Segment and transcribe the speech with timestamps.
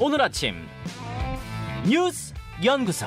[0.00, 0.54] 오늘 아침
[1.88, 2.32] 뉴스
[2.64, 3.06] 연구소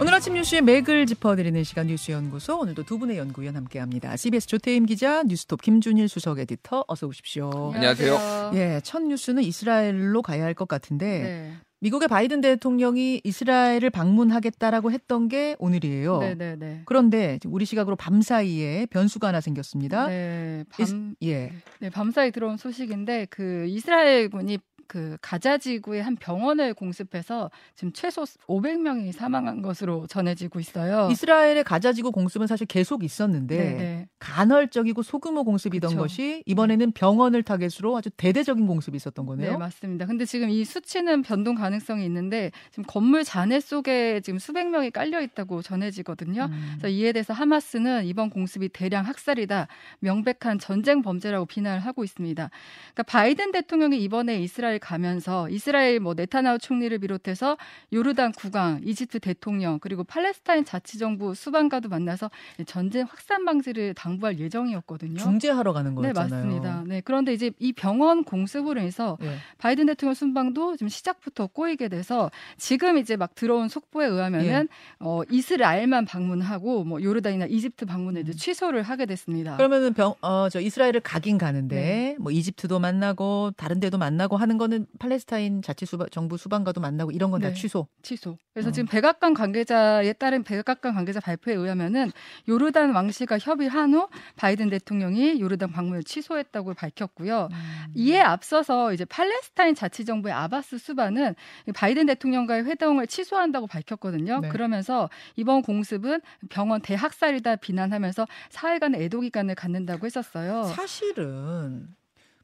[0.00, 4.16] 오늘 아침 뉴스의 맥을 짚어드리는 시간 뉴스연구소 오늘도 두 분의 연구위원 함께합니다.
[4.16, 7.72] CBS 조태임 기자, 뉴스톱 김준일 수석 에디터 어서 오십시오.
[7.74, 8.52] 안녕하세요.
[8.54, 11.52] 예, 첫 뉴스는 이스라엘로 가야 할 것 같은데 네.
[11.82, 16.18] 미국의 바이든 대통령이 이스라엘을 방문하겠다라고 했던 게 오늘이에요.
[16.18, 16.82] 네네네.
[16.86, 20.06] 그런데 지금 우리 시각으로 밤 사이에 변수가 하나 생겼습니다.
[20.08, 21.52] 네, 이스- 밤, 예.
[21.78, 24.58] 네, 밤 사이 들어온 소식인데 그 이스라엘군이
[24.90, 31.08] 그 가자 지구의 한 병원을 공습해서 지금 최소 500명이 사망한 것으로 전해지고 있어요.
[31.12, 34.08] 이스라엘의 가자 지구 공습은 사실 계속 있었는데 네네.
[34.20, 36.00] 간헐적이고 소규모 공습이던 그쵸.
[36.00, 39.52] 것이 이번에는 병원을 타겟으로 아주 대대적인 공습이 있었던 거네요.
[39.52, 40.06] 네, 맞습니다.
[40.06, 45.22] 근데 지금 이 수치는 변동 가능성이 있는데 지금 건물 잔해 속에 지금 수백 명이 깔려
[45.22, 46.44] 있다고 전해지거든요.
[46.44, 46.74] 음.
[46.78, 49.68] 그래서 이에 대해서 하마스는 이번 공습이 대량 학살이다,
[50.00, 52.50] 명백한 전쟁 범죄라고 비난을 하고 있습니다.
[52.92, 57.56] 그러니까 바이든 대통령이 이번에 이스라엘 가면서 이스라엘 뭐 네타나후 총리를 비롯해서
[57.90, 62.30] 요르단 국왕, 이집트 대통령 그리고 팔레스타인 자치정부 수반과도 만나서
[62.66, 65.18] 전쟁 확산 방지를 당 부할 예정이었거든요.
[65.18, 66.44] 중재하러 가는 네, 거였잖아요.
[66.44, 66.84] 맞습니다.
[66.86, 69.36] 네, 그런데 이제 이 병원 공습으로 인해서 예.
[69.58, 74.76] 바이든 대통령 순방도 지금 시작부터 꼬이게 돼서 지금 이제 막 들어온 속보에 의하면은 예.
[74.98, 78.36] 어, 이스라엘만 방문하고 뭐 요르단이나 이집트 방문을 이제 음.
[78.36, 79.56] 취소를 하게 됐습니다.
[79.56, 82.16] 그러면은 병, 어, 저 이스라엘을 가긴 가는데 네.
[82.18, 87.30] 뭐 이집트도 만나고 다른 데도 만나고 하는 거는 팔레스타인 자치 수바, 정부 수반과도 만나고 이런
[87.30, 87.54] 건다 네.
[87.54, 87.86] 취소.
[88.02, 88.36] 취소.
[88.52, 88.72] 그래서 어.
[88.72, 92.10] 지금 백악관 관계자에 따른 백악관 관계자 발표에 의하면은
[92.48, 93.99] 요르단 왕실과 협의한 후
[94.36, 97.48] 바이든 대통령이 요르단 방문을 취소했다고 밝혔고요.
[97.50, 97.84] 음.
[97.94, 101.34] 이에 앞서서 이제 팔레스타인 자치정부의 아바스 수반은
[101.74, 104.40] 바이든 대통령과의 회동을 취소한다고 밝혔거든요.
[104.40, 104.48] 네.
[104.48, 110.64] 그러면서 이번 공습은 병원 대학살이다 비난하면서 사흘간의 애도 기간을 갖는다고 했었어요.
[110.64, 111.88] 사실은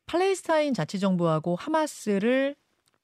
[0.07, 2.55] 팔레스타인 자치 정부하고 하마스를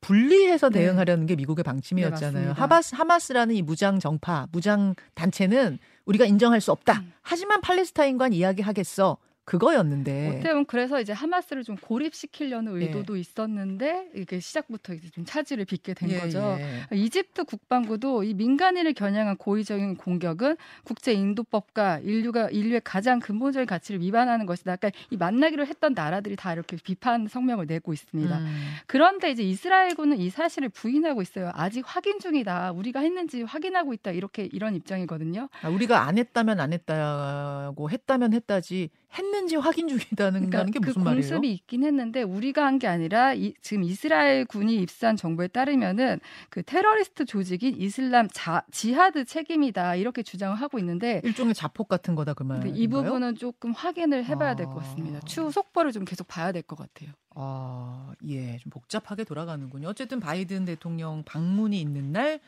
[0.00, 0.81] 분리해서 네.
[0.81, 2.47] 대응하려는 게 미국의 방침이었잖아요.
[2.49, 2.53] 네.
[2.53, 7.00] 하마스 하마스라는 이 무장 정파, 무장 단체는 우리가 인정할 수 없다.
[7.00, 7.12] 음.
[7.22, 9.18] 하지만 팔레스타인과는 이야기하겠어.
[9.44, 10.28] 그거였는데.
[10.28, 12.86] 어떻게 보면 그래서 이제 하마스를 좀 고립시키려는 예.
[12.86, 16.56] 의도도 있었는데 이게 시작부터 이제 좀 차질을 빚게 된 예, 거죠.
[16.60, 16.97] 예.
[16.97, 24.47] 이집트 국방부도 이 민간인을 겨냥한 고의적인 공격은 국제 인도법과 인류가 인류의 가장 근본적인 가치를 위반하는
[24.47, 24.76] 것이다.
[24.76, 28.38] 그러니까 이 만나기로 했던 나라들이 다 이렇게 비판 성명을 내고 있습니다.
[28.38, 28.75] 음.
[28.86, 31.50] 그런데 이제 이스라엘군은 이 사실을 부인하고 있어요.
[31.54, 32.72] 아직 확인 중이다.
[32.72, 34.12] 우리가 했는지 확인하고 있다.
[34.12, 35.48] 이렇게 이런 입장이거든요.
[35.62, 41.28] 아, 우리가 안 했다면 안 했다고 했다면 했다지 했는지 확인 중이다는 그러니까 게그 무슨 말이에요?
[41.28, 46.19] 공습이 있긴 했는데 우리가 한 게 아니라 이, 지금 이스라엘 군이 입수한 정보에 따르면은
[46.49, 52.34] 그 테러리스트 조직인 이슬람 자, 지하드 책임이다 이렇게 주장을 하고 있는데 일종의 자폭 같은 거다
[52.34, 52.73] 그 말인가요?
[52.75, 54.81] 이 부분은 조금 확인을 해봐야 될것 아.
[54.81, 55.21] 같습니다.
[55.27, 57.11] 추후 속보를 좀 계속 봐야 될 것 같아요.
[57.34, 59.89] 아, 예, 좀 복잡하게 돌아가는군요.
[59.89, 62.41] 어쨌든 바이든 대통령 방문이 있는 날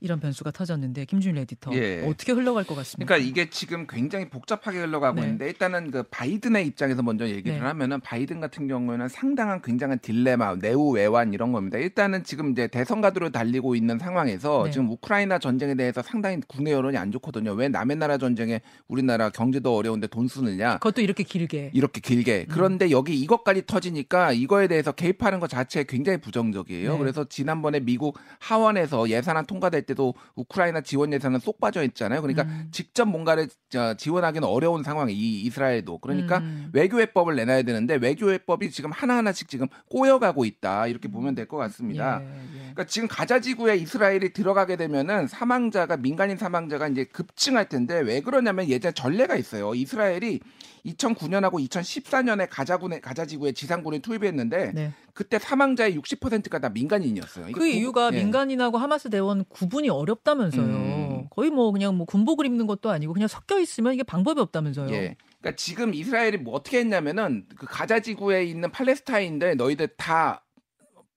[0.00, 2.06] 이런 변수가 터졌는데 김준일 에디터 예.
[2.06, 3.14] 어떻게 흘러갈 것 같습니까?
[3.14, 5.22] 그러니까 이게 지금 굉장히 복잡하게 흘러가고 네.
[5.22, 7.58] 있는데 일단은 그 바이든의 입장에서 먼저 얘기를 네.
[7.58, 11.78] 하면은 바이든 같은 경우에는 상당한 굉장한 딜레마, 내후 외환 이런 겁니다.
[11.78, 14.70] 일단은 지금 이제 대선 가도로 달리고 있는 상황에서 네.
[14.70, 17.52] 지금 우크라이나 전쟁에 대해서 상당히 국내 여론이 안 좋거든요.
[17.52, 20.74] 왜 남의 나라 전쟁에 우리나라 경제도 어려운데 돈 쓰느냐?
[20.74, 21.72] 그것도 이렇게 길게.
[21.74, 22.46] 이렇게 길게.
[22.48, 22.52] 음.
[22.52, 26.92] 그런데 여기 이것까지 터지니까 이거에 대해서 개입하는 것 자체에 굉장히 부정적이에요.
[26.92, 26.98] 네.
[26.98, 32.20] 그래서 지난번에 미국 하원에서 예산안 통과될 때도 우크라이나 지원 예산은 쏙 빠져 있잖아요.
[32.22, 32.68] 그러니까 음.
[32.70, 35.98] 직접 뭔가를 저, 지원하기는 어려운 상황이 이 이스라엘도.
[35.98, 36.70] 그러니까 음.
[36.72, 40.86] 외교회법을 내놔야 되는데 외교회법이 지금 하나하나씩 지금 꼬여가고 있다.
[40.86, 42.20] 이렇게 보면 될 것 같습니다.
[42.22, 42.58] 예, 예.
[42.60, 48.68] 그러니까 지금 가자 지구에 이스라엘이 들어가게 되면은 사망자가 민간인 사망자가 이제 급증할 텐데 왜 그러냐면
[48.68, 49.74] 예전 전례가 있어요.
[49.74, 50.40] 이스라엘이
[50.86, 54.92] 2009년하고 2014년에 가자군에 가자 지구에 지상군을 투입했는데 네.
[55.12, 57.46] 그때 사망자의 60%가 다 민간인이었어요.
[57.46, 58.18] 그 구- 이유가 예.
[58.22, 60.64] 민간인하고 하마스 대원 구분 이 어렵다면서요.
[60.64, 61.26] 음.
[61.30, 64.90] 거의 뭐 그냥 뭐 군복을 입는 것도 아니고 그냥 섞여 있으면 이게 방법이 없다면서요.
[64.90, 65.16] 예.
[65.40, 70.44] 그러니까 지금 이스라엘이 뭐 어떻게 했냐면은 그 가자 지구에 있는 팔레스타인들 너희들 다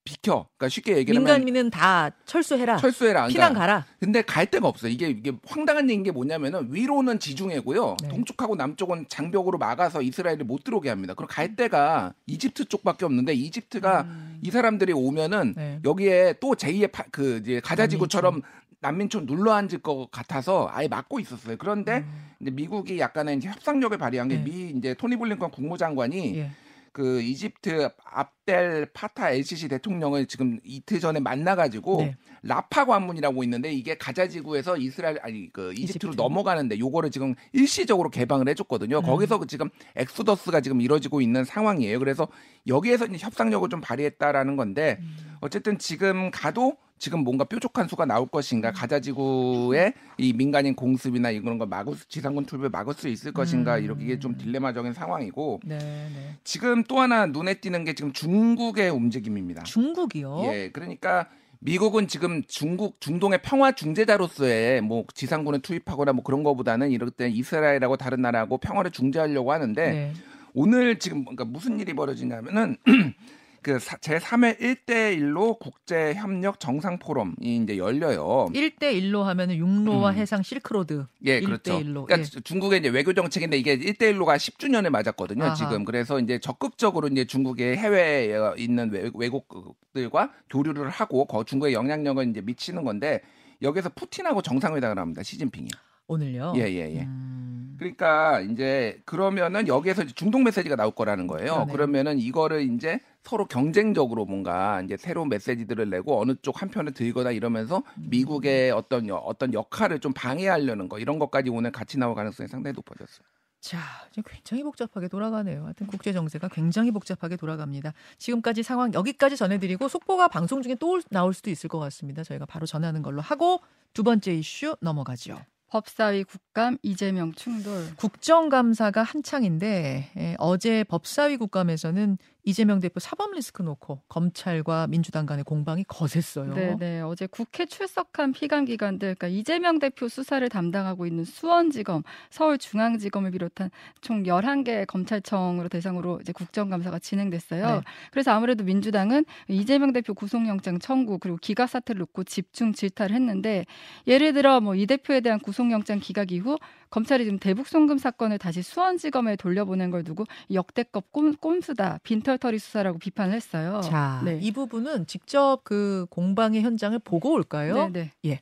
[0.04, 0.48] 비켜.
[0.58, 2.78] 그러니까 쉽게 얘기하면 민간인은 다 철수해라.
[2.78, 3.22] 철수해라.
[3.22, 3.86] 그러니까 피난 가라.
[4.00, 4.92] 근데 갈 데가 없어요.
[4.92, 7.98] 이게 이게 황당한 얘기인 게 뭐냐면은 위로는 지중해고요.
[8.02, 8.08] 네.
[8.10, 11.14] 동쪽하고 남쪽은 장벽으로 막아서 이스라엘을 못 들어오게 합니다.
[11.14, 14.40] 그럼 갈 데가 이집트 쪽밖에 없는데 이집트가 음.
[14.42, 15.80] 이 사람들이 오면은 네.
[15.86, 18.42] 여기에 또 제2의 파, 그 이제 가자 지구처럼
[18.80, 21.58] 난민촌 눌러 앉을 것 같아서 아예 막고 있었어요.
[21.58, 22.32] 그런데 음.
[22.42, 24.44] 이제 미국이 약간의 이제 협상력을 발휘한 게 네.
[24.44, 26.52] 미 이제 토니 블링컨 국무장관이 예.
[26.94, 32.18] 그 이집트 압델 파타 엘시시 대통령을 지금 이틀 전에 만나가지고 네.
[32.44, 36.22] 라파 관문이라고 있는데 이게 가자 지구에서 이스라엘 아니 그 이집트로 이집트.
[36.22, 38.98] 넘어가는데 요거를 지금 일시적으로 개방을 해줬거든요.
[38.98, 39.04] 음.
[39.04, 42.00] 거기서 그 지금 엑소더스가 지금 이루어지고 있는 상황이에요.
[42.00, 42.28] 그래서
[42.68, 45.38] 여기에서 협상력을 좀 발휘했다라는 건데 음.
[45.40, 48.28] 어쨌든 지금 가도 지금 뭔가 뾰족한 수가 나올 음.
[48.28, 53.34] 것인가 가자 지구의 이 민간인 공습이나 이런 걸 막을 수, 지상군 투입을 막을 수 있을
[53.34, 53.84] 것인가 음.
[53.84, 56.36] 이렇게 이게 좀 딜레마적인 상황이고 네, 네.
[56.44, 59.64] 지금 또 하나 눈에 띄는 게 지금 중국의 움직임입니다.
[59.64, 60.44] 중국이요.
[60.44, 61.28] 예, 그러니까
[61.60, 67.98] 미국은 지금 중국 중동의 평화 중재자로서의 뭐 지상군을 투입하거나 뭐 그런 거보다는 이럴 때 이스라엘하고
[67.98, 70.14] 다른 나라하고 평화를 중재하려고 하는데 네.
[70.54, 72.78] 오늘 지금 그러니까 무슨 일이 벌어지냐면은
[73.64, 78.48] 그 제 3회 1대 1로 국제 협력 정상 포럼이 이제 열려요.
[78.54, 80.16] 1대 1로 하면은 육로와 음.
[80.16, 81.06] 해상 실크로드.
[81.26, 81.80] 예, 1대 그렇죠.
[81.80, 82.06] 1로.
[82.06, 82.24] 그러니까 예.
[82.42, 85.54] 중국의 이제 외교 정책인데 이게 1대 1로가 10주년을 맞았거든요, 아하.
[85.54, 85.86] 지금.
[85.86, 92.42] 그래서 이제 적극적으로 이제 중국의 해외에 있는 외- 외국들과 교류를 하고 거 중국의 영향력을 이제
[92.42, 93.22] 미치는 건데
[93.62, 95.68] 여기서 푸틴하고 정상회담을 합니다, 시진핑이.
[96.08, 96.54] 오늘요.
[96.58, 97.02] 예, 예, 예.
[97.04, 97.41] 음.
[97.82, 101.54] 그러니까 이제 그러면은 여기에서 이제 중동 메시지가 나올 거라는 거예요.
[101.54, 101.74] 그러네요.
[101.74, 107.78] 그러면은 이거를 이제 서로 경쟁적으로 뭔가 이제 새로운 메시지들을 내고 어느 쪽 한편을 들거나 이러면서
[107.98, 108.08] 음.
[108.12, 112.76] 미국의 어떤 여- 어떤 역할을 좀 방해하려는 거 이런 것까지 오늘 같이 나올 가능성이 상당히
[112.76, 113.26] 높아졌어요.
[113.62, 113.80] 자,
[114.12, 115.66] 이제 굉장히 복잡하게 돌아가네요.
[115.66, 117.94] 하여튼 국제 정세가 굉장히 복잡하게 돌아갑니다.
[118.20, 122.24] 지금까지 상황 여기까지 전해드리고 속보가 방송 중에 또 나올 수도 있을 것 같습니다.
[122.24, 123.60] 저희가 바로 전하는 걸로 하고
[123.94, 125.40] 두 번째 이슈 넘어가죠.
[125.72, 127.96] 법사위 국감 이재명 충돌.
[127.96, 135.84] 국정감사가 한창인데 예, 어제 법사위 국감에서는 이재명 대표 사법 리스크 놓고 검찰과 민주당 간의 공방이
[135.88, 136.54] 거셌어요.
[136.54, 137.02] 네, 네.
[137.02, 143.72] 어제 국회 출석한 피감 기관들, 그러니까 이재명 대표 수사를 담당하고 있는 수원지검, 서울중앙지검을 비롯한
[144.02, 147.66] 총 11개 검찰청으로 대상으로 이제 국정감사가 진행됐어요.
[147.66, 147.82] 네.
[148.12, 153.66] 그래서 아무래도 민주당은 이재명 대표 구속영장 청구 그리고 기각 사태를 놓고 집중 질타를 했는데
[154.08, 156.58] 예를 들어 뭐 이 대표에 대한 구속영장 기각 이후
[156.92, 163.00] 검찰이 지금 대북 송금 사건을 다시 수원지검에 돌려보낸 걸 두고 역대급 꼼, 꼼수다, 빈털터리 수사라고
[163.00, 163.80] 비판을 했어요.
[163.82, 164.38] 자, 네.
[164.42, 167.88] 이 부분은 직접 그 공방의 현장을 보고 올까요?
[167.90, 168.42] 네, 네.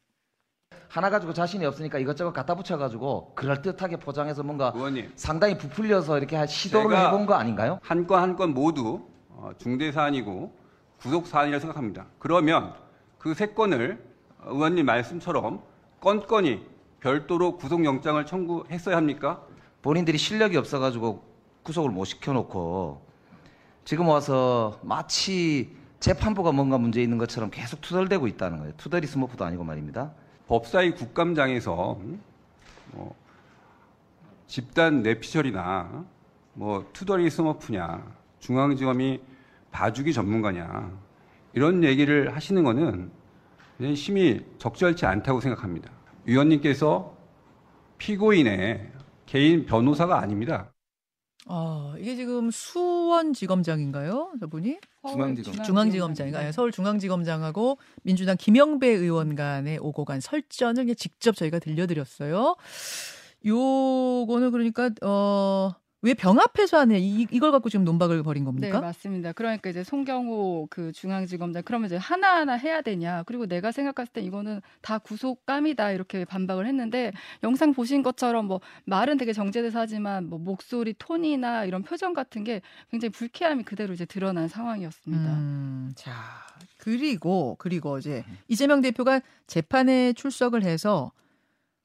[0.89, 6.47] 하나 가지고 자신이 없으니까 이것저것 갖다 붙여가지고 그럴듯하게 포장해서 뭔가 의원님 상당히 부풀려서 이렇게 할
[6.47, 7.79] 시도를 해본 거 아닌가요?
[7.83, 10.57] 한 건 한 건 모두 어, 중대 사안이고
[10.99, 12.07] 구속 사안이라고 생각합니다.
[12.17, 12.73] 그러면
[13.19, 14.03] 그 세 건을
[14.45, 15.61] 의원님 말씀처럼
[15.99, 16.65] 건건이
[16.99, 19.43] 별도로 구속영장을 청구했어야 합니까?
[19.81, 21.23] 본인들이 실력이 없어가지고
[21.63, 23.01] 구속을 못 시켜놓고
[23.85, 28.73] 지금 와서 마치 재판부가 뭔가 문제 있는 것처럼 계속 투덜대고 있다는 거예요.
[28.77, 30.11] 투덜이 스머프도 아니고 말입니다.
[30.47, 32.21] 법사위 국감장에서 음,
[32.91, 33.15] 뭐
[34.47, 36.05] 집단 뇌피셜이나
[36.53, 38.03] 뭐 투더리 스머프냐
[38.39, 39.21] 중앙지검이
[39.71, 40.91] 봐주기 전문가냐
[41.53, 43.11] 이런 얘기를 하시는 거는
[43.95, 45.98] 심히 적절치 않다고 생각합니다.
[46.29, 47.17] 위원님께서
[47.97, 48.91] 피고인의
[49.25, 50.71] 개인 변호사가 아닙니다.
[51.47, 54.33] 아, 이게 지금 수원지검장인가요?
[54.39, 54.77] 저분이?
[55.09, 55.63] 중앙지검.
[55.63, 56.45] 중앙지검장인가요?
[56.45, 56.51] 네.
[56.51, 62.55] 서울중앙지검장하고 민주당 김영배 의원 간의 오고 간 설전을 직접 저희가 들려드렸어요.
[63.45, 65.73] 요거는 그러니까 어.
[66.01, 66.99] 왜 병합해서 하네?
[66.99, 68.79] 이, 이걸 갖고 지금 논박을 벌인 네, 겁니까?
[68.79, 69.33] 맞습니다.
[69.33, 73.23] 그러니까 이제 송경호 그 중앙지검장 그러면 이제 하나하나 해야 되냐.
[73.23, 75.91] 그리고 내가 생각했을 때 이거는 다 구속감이다.
[75.91, 77.11] 이렇게 반박을 했는데
[77.43, 82.61] 영상 보신 것처럼 뭐 말은 되게 정제돼서 하지만 뭐 목소리 톤이나 이런 표정 같은 게
[82.91, 85.33] 굉장히 불쾌함이 그대로 이제 드러난 상황이었습니다.
[85.33, 86.13] 음, 자,
[86.77, 91.11] 그리고 그리고 어제 이재명 대표가 재판에 출석을 해서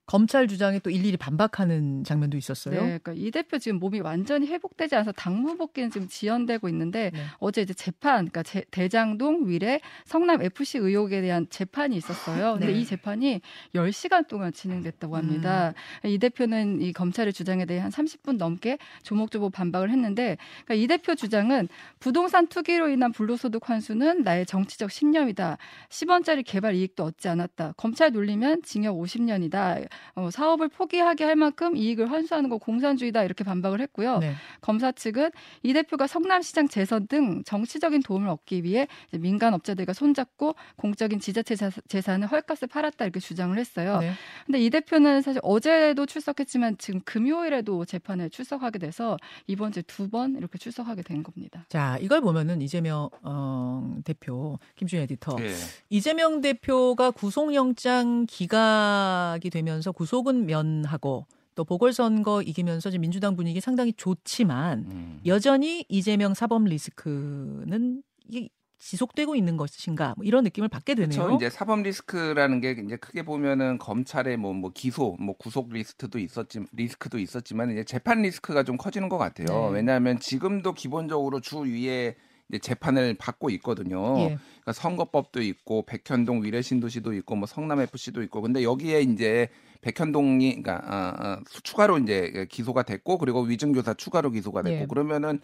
[0.07, 2.75] 검찰 주장에 또 일일이 반박하는 장면도 있었어요.
[2.75, 7.21] 네, 그러니까 이 대표 지금 몸이 완전히 회복되지 않아서 당무 복귀는 지금 지연되고 있는데 네.
[7.39, 12.53] 어제 이제 재판, 그러니까 제- 대장동 위례 성남 FC 의혹에 대한 재판이 있었어요.
[12.59, 12.81] 근데 네.
[12.81, 13.41] 이 재판이
[13.75, 15.73] 10시간 동안 진행됐다고 합니다.
[16.05, 16.11] 음.
[16.11, 21.15] 이 대표는 이 검찰의 주장에 대해 한 30분 넘게 조목조목 반박을 했는데 그러니까 이 대표
[21.15, 21.69] 주장은
[21.99, 25.57] 부동산 투기로 인한 불로소득 환수는 나의 정치적 신념이다.
[25.89, 27.73] 10원짜리 개발 이익도 얻지 않았다.
[27.79, 29.87] 검찰 놀리면 징역 50년이다.
[30.15, 34.19] 어, 사업을 포기하게 할 만큼 이익을 환수하는 거 공산주의다 이렇게 반박을 했고요.
[34.19, 34.35] 네.
[34.61, 35.31] 검사 측은
[35.63, 41.57] 이 대표가 성남시장 재선 등 정치적인 도움을 얻기 위해 이제 민간 업자들과 손잡고 공적인 지자체
[41.57, 43.99] 자- 재산을 헐값에 팔았다 이렇게 주장을 했어요.
[43.99, 44.13] 네.
[44.47, 51.03] 근데 이 대표는 사실 어제도 출석했지만 지금 금요일에도 재판에 출석하게 돼서 이번 주두번 이렇게 출석하게
[51.03, 51.65] 된 겁니다.
[51.69, 55.53] 자, 이걸 보면은 이재명 어, 대표 김준 에디터 예.
[55.91, 64.79] 이재명 대표가 구속영장 기각이 되면서 구속은 면하고 또 보궐선거 이기면서 지금 민주당 분위기 상당히 좋지만
[64.91, 65.21] 음.
[65.27, 68.49] 여전히 이재명 사법 리스크는 이게
[68.79, 71.23] 지속되고 있는 것인가 뭐 이런 느낌을 받게 되네요.
[71.23, 71.37] 그렇죠.
[71.37, 76.61] 이제 사법 리스크라는 게 이제 크게 보면은 검찰의 뭐, 뭐 기소, 뭐 구속 리스트도 있었지
[76.73, 79.71] 리스크도 있었지만 이제 재판 리스크가 좀 커지는 것 같아요.
[79.71, 79.77] 네.
[79.77, 82.17] 왜냐하면 지금도 기본적으로 주 위에
[82.49, 84.19] 이제 재판을 받고 있거든요.
[84.19, 84.25] 예.
[84.61, 89.49] 그러니까 선거법도 있고 백현동 위례신도시도 있고 뭐 성남 FC도 있고 근데 여기에 이제
[89.81, 94.87] 백현동이 그러니까 아, 아, 추가로 이제 기소가 됐고 그리고 위증교사 추가로 기소가 됐고 예.
[94.87, 95.41] 그러면은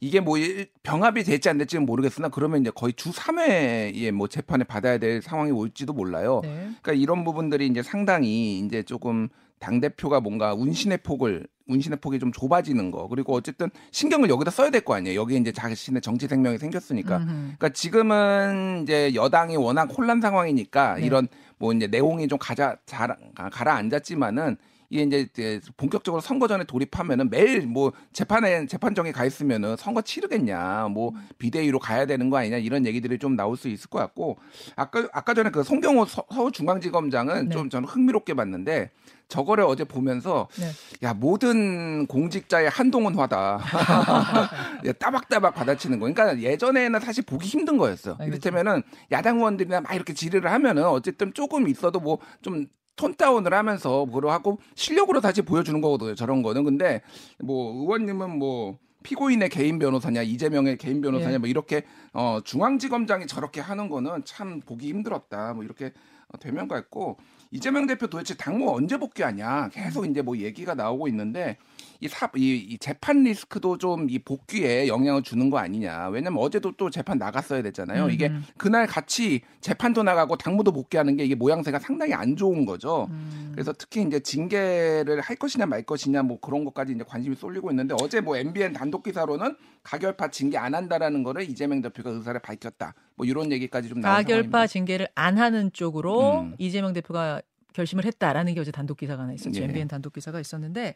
[0.00, 4.64] 이게 뭐 일- 병합이 될지 안 될지는 모르겠으나 그러면 이제 거의 주 3회에 뭐 재판을
[4.64, 6.40] 받아야 될 상황이 올지도 몰라요.
[6.42, 6.70] 네.
[6.82, 9.28] 그러니까 이런 부분들이 이제 상당히 이제 조금
[9.58, 14.70] 당 대표가 뭔가 운신의 폭을 운신의 폭이 좀 좁아지는 거 그리고 어쨌든 신경을 여기다 써야
[14.70, 15.20] 될 거 아니에요.
[15.20, 17.18] 여기 이제 자신의 정치 생명이 생겼으니까.
[17.18, 17.26] 음흠.
[17.26, 21.02] 그러니까 지금은 이제 여당이 워낙 혼란 상황이니까 네.
[21.06, 24.56] 이런 뭐 이제 내용이 좀 가자 자, 가라앉았지만은
[24.92, 31.12] 이게 이제 본격적으로 선거 전에 돌입하면은 매일 뭐 재판에 재판정에 가 있으면은 선거 치르겠냐 뭐
[31.38, 34.38] 비대위로 가야 되는 거 아니냐 이런 얘기들이 좀 나올 수 있을 것 같고
[34.74, 37.54] 아까 아까 전에 그 송경호 서- 서울중앙지검장은 네.
[37.54, 38.90] 좀 저는 흥미롭게 봤는데
[39.28, 40.66] 저거를 어제 보면서 네.
[41.06, 43.60] 야 모든 공직자의 한동훈 화다
[44.86, 46.12] 야, 따박따박 받아치는 거.
[46.12, 48.16] 그러니까 예전에는 사실 보기 힘든 거였어.
[48.20, 48.82] 이를테면은
[49.12, 52.66] 야당 의원들이나 막 이렇게 질의를 하면은 어쨌든 조금 있어도 뭐 좀
[52.96, 56.14] 톤 다운을 하면서 뭐로 하고 실력으로 다시 보여주는 거거든요.
[56.14, 56.64] 저런 거는.
[56.64, 57.02] 근데
[57.38, 61.38] 뭐 의원님은 뭐 피고인의 개인 변호사냐 이재명의 개인 변호사냐 예.
[61.38, 65.54] 뭐 이렇게 어 중앙지검장이 저렇게 하는 거는 참 보기 힘들었다.
[65.54, 65.92] 뭐 이렇게
[66.28, 67.18] 어, 되면 같고
[67.50, 71.56] 이재명 대표 도대체 당무 언제 복귀하냐 계속 이제 뭐 얘기가 나오고 있는데
[72.00, 76.08] 이, 사, 이, 이 재판 리스크도 좀 이 복귀에 영향을 주는 거 아니냐.
[76.08, 78.08] 왜냐면 어제도 또 재판 나갔어야 됐잖아요.
[78.10, 78.44] 이게 음.
[78.56, 83.06] 그날 같이 재판도 나가고 당무도 복귀하는 게 이게 모양새가 상당히 안 좋은 거죠.
[83.10, 83.50] 음.
[83.52, 87.94] 그래서 특히 이제 징계를 할 것이냐 말 것이냐 뭐 그런 것까지 이제 관심이 쏠리고 있는데
[88.00, 92.94] 어제 뭐 MBN 단독 기사로는 가결파 징계 안 한다라는 거를 이재명 대표가 의사를 밝혔다.
[93.20, 94.66] 뭐 이런 얘기까지 좀 나온 가결파.
[94.66, 96.54] 징계를 안 하는 쪽으로 음.
[96.58, 97.42] 이재명 대표가
[97.74, 99.60] 결심을 했다라는 게 어제 단독 기사가 하나 있었죠.
[99.60, 99.64] 예.
[99.66, 100.94] MBN 단독 기사가 있었는데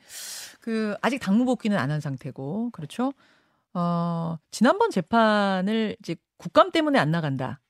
[0.61, 3.13] 그 아직 당무 복귀는 안 한 상태고 그렇죠.
[3.75, 7.61] 어, 지난번 재판을 이제 국감 때문에 안 나간다.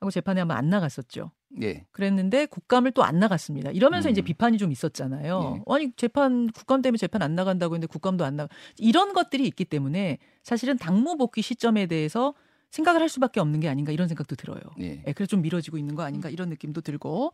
[0.00, 1.30] 하고 재판에 한번 안 나갔었죠.
[1.62, 1.86] 예.
[1.92, 3.70] 그랬는데 국감을 또 안 나갔습니다.
[3.70, 4.10] 이러면서 음.
[4.10, 5.58] 이제 비판이 좀 있었잖아요.
[5.58, 5.72] 예.
[5.72, 8.48] 아니 재판 국감 때문에 재판 안 나간다고 했는데 국감도 안 나.
[8.78, 12.34] 이런 것들이 있기 때문에 사실은 당무 복귀 시점에 대해서
[12.72, 14.60] 생각을 할 수밖에 없는 게 아닌가 이런 생각도 들어요.
[14.80, 15.04] 예.
[15.06, 17.32] 예, 그래서 좀 미뤄지고 있는 거 아닌가 이런 느낌도 들고.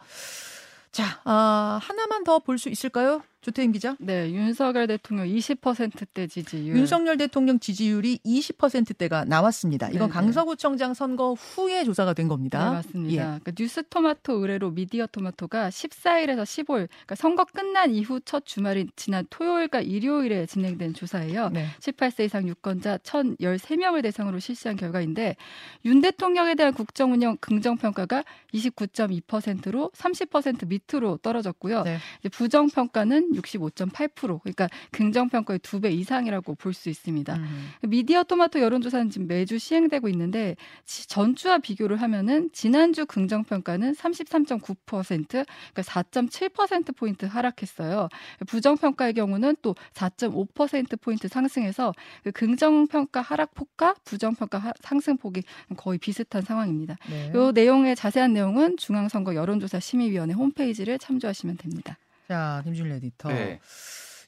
[0.93, 3.23] 자, 아, 하나만 더 볼 수 있을까요?
[3.41, 3.97] 조태임 기자.
[4.01, 6.77] 네, 윤석열 대통령 20%대 지지율.
[6.77, 9.87] 윤석열 대통령 지지율이 20%대가 나왔습니다.
[9.89, 10.13] 이건 네네.
[10.13, 12.65] 강서구청장 선거 후에 조사가 된 겁니다.
[12.65, 13.13] 네, 맞습니다.
[13.13, 13.19] 예.
[13.19, 19.83] 그러니까 뉴스토마토 의뢰로 미디어 토마토가 14일에서 15일, 그러니까 선거 끝난 이후 첫 주말인 지난 토요일과
[19.83, 21.51] 일요일에 진행된 조사예요.
[21.51, 21.67] 네.
[21.79, 25.37] 18세 이상 유권자 1,013명을 대상으로 실시한 결과인데
[25.85, 31.83] 윤 대통령에 대한 국정 운영 긍정 평가가 29.2%로 30% 밑으로 떨어졌고요.
[31.85, 31.99] 네.
[32.33, 34.41] 부정 평가는 65.8%.
[34.43, 37.35] 그러니까 긍정 평가의 두 배 이상이라고 볼 수 있습니다.
[37.37, 37.69] 음.
[37.89, 45.29] 미디어 토마토 여론조사는 지금 매주 시행되고 있는데 지- 전주와 비교를 하면은 지난주 긍정 평가는 33.9%
[45.29, 48.09] 그러니까 4.7% 포인트 하락했어요.
[48.47, 51.93] 부정 평가의 경우는 또 4.5% 포인트 상승해서
[52.25, 55.43] 그 긍정 평가 하락 폭과 부정 평가 상승 폭이
[55.77, 56.97] 거의 비슷한 상황입니다.
[57.09, 57.33] 네.
[57.35, 61.99] 이 내용의 자세한 내용은 중앙선거 여론조사 심의위원회 홈페이지를 참조하시면 됩니다.
[62.29, 63.29] 자, 김준일 에디터.
[63.31, 63.61] 네.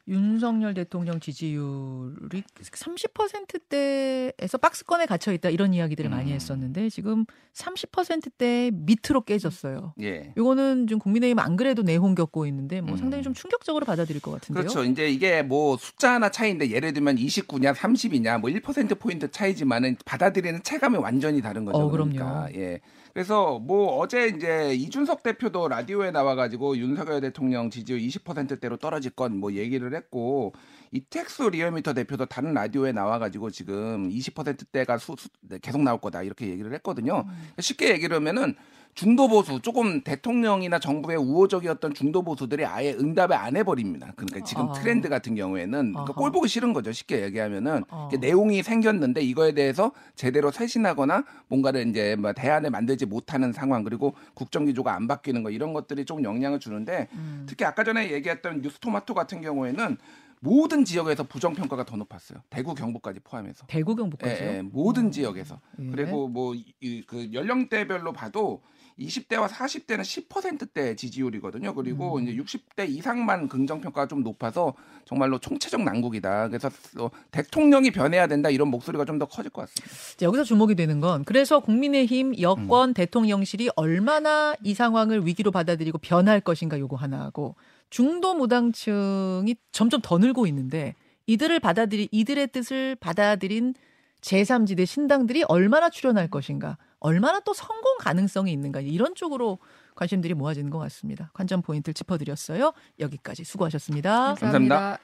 [0.09, 6.35] 윤석열 대통령 지지율이 30%대에서 박스권에 갇혀 있다 이런 이야기들을 많이 음.
[6.35, 9.95] 했었는데 지금 30%대 밑으로 깨졌어요.
[10.01, 10.33] 예.
[10.37, 12.97] 이거는 지금 국민의힘 안 그래도 내홍 겪고 있는데 뭐 음.
[12.97, 14.63] 상당히 좀 충격적으로 받아들일 것 같은데요.
[14.63, 14.83] 그렇죠.
[14.85, 20.63] 이제 이게 뭐 숫자 하나 차이인데 예를 들면 29냐 30이냐 뭐 1% 포인트 차이지만은 받아들이는
[20.65, 21.79] 체감이 완전히 다른 거죠.
[21.79, 22.13] 어, 그럼요.
[22.15, 22.49] 그러니까.
[22.55, 22.81] 예.
[23.13, 29.53] 그래서 뭐 어제 이제 이준석 대표도 라디오에 나와가지고 윤석열 대통령 지지율 20%대로 떨어질 건 뭐
[29.53, 30.53] 얘기를 했고
[30.93, 36.49] 이택수 리얼미터 대표도 다른 라디오에 나와가지고 지금 20%대가 수, 수- 네, 계속 나올 거다 이렇게
[36.49, 37.25] 얘기를 했거든요.
[37.59, 38.55] 쉽게 얘기를 하면은
[39.01, 44.13] 중도 보수 조금 대통령이나 정부의 우호적이었던 중도 보수들이 아예 응답을 안 해버립니다.
[44.15, 44.73] 그러니까 지금 아.
[44.73, 46.13] 트렌드 같은 경우에는 그러니까.
[46.13, 46.93] 꼴 보기 싫은 거죠.
[46.93, 48.11] 쉽게 얘기하면은 어.
[48.21, 54.67] 내용이 생겼는데 이거에 대해서 제대로 쇄신하거나 뭔가를 이제 뭐 대안을 만들지 못하는 상황 그리고 국정
[54.67, 57.47] 기조가 안 바뀌는 거 이런 것들이 조금 영향을 주는데 음.
[57.49, 59.97] 특히 아까 전에 얘기했던 뉴스토마토 같은 경우에는
[60.41, 62.41] 모든 지역에서 부정 평가가 더 높았어요.
[62.49, 63.67] 대구 경북까지 포함해서.
[63.69, 64.49] 대구 경북까지요.
[64.49, 65.91] 예, 예, 모든 지역에서 예.
[65.91, 68.63] 그리고 뭐그 연령대별로 봐도
[68.99, 71.75] 20대와 40대는 10%대 지지율이거든요.
[71.75, 72.23] 그리고 음.
[72.29, 74.75] 이제 60대 이상만 긍정 평가가 좀 높아서
[75.07, 76.49] 정말로 총체적 난국이다.
[76.49, 79.95] 그래서 어, 대통령이 변해야 된다 이런 목소리가 좀 더 커질 것 같습니다.
[80.17, 82.41] 자, 여기서 주목이 되는 건 그래서 국민의힘 음.
[82.41, 87.57] 여권 대통령실이 얼마나 이 상황을 위기로 받아들이고 변할 것인가 요거 하나 하고
[87.91, 90.95] 중도 무당층이 점점 더 늘고 있는데
[91.27, 93.75] 이들을 받아들이 이들의 뜻을 받아들인
[94.21, 99.59] 제3지대 신당들이 얼마나 출연할 것인가 얼마나 또 성공 가능성이 있는가 이런 쪽으로
[99.95, 101.31] 관심들이 모아지는 것 같습니다.
[101.35, 102.73] 관전 포인트를 짚어드렸어요.
[102.99, 104.35] 여기까지 수고하셨습니다.
[104.35, 104.99] 감사합니다.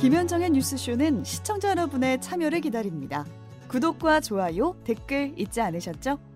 [0.00, 3.24] 김현정의 뉴스쇼는 시청자 여러분의 참여를 기다립니다.
[3.68, 6.35] 구독과 좋아요, 댓글 잊지 않으셨죠?